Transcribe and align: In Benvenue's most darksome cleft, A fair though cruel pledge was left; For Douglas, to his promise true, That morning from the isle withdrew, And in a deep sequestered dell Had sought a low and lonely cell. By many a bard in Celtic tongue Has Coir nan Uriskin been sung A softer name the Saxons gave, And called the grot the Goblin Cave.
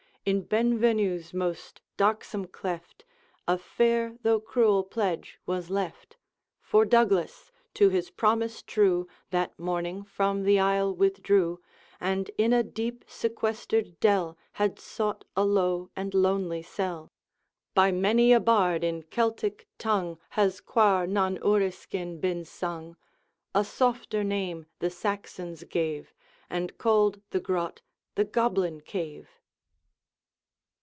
In 0.23 0.43
Benvenue's 0.43 1.33
most 1.33 1.81
darksome 1.97 2.45
cleft, 2.45 3.03
A 3.47 3.57
fair 3.57 4.19
though 4.21 4.39
cruel 4.39 4.83
pledge 4.83 5.39
was 5.47 5.71
left; 5.71 6.15
For 6.61 6.85
Douglas, 6.85 7.51
to 7.73 7.89
his 7.89 8.11
promise 8.11 8.61
true, 8.61 9.07
That 9.31 9.57
morning 9.57 10.03
from 10.03 10.43
the 10.43 10.59
isle 10.59 10.93
withdrew, 10.95 11.59
And 11.99 12.29
in 12.37 12.53
a 12.53 12.61
deep 12.61 13.03
sequestered 13.07 13.99
dell 13.99 14.37
Had 14.51 14.77
sought 14.79 15.25
a 15.35 15.43
low 15.43 15.89
and 15.95 16.13
lonely 16.13 16.61
cell. 16.61 17.11
By 17.73 17.91
many 17.91 18.31
a 18.31 18.39
bard 18.39 18.83
in 18.83 19.01
Celtic 19.01 19.67
tongue 19.79 20.19
Has 20.37 20.61
Coir 20.61 21.07
nan 21.07 21.39
Uriskin 21.43 22.19
been 22.19 22.45
sung 22.45 22.95
A 23.55 23.63
softer 23.63 24.23
name 24.23 24.67
the 24.77 24.91
Saxons 24.91 25.63
gave, 25.63 26.13
And 26.47 26.77
called 26.77 27.21
the 27.31 27.39
grot 27.39 27.81
the 28.13 28.23
Goblin 28.23 28.81
Cave. 28.81 29.27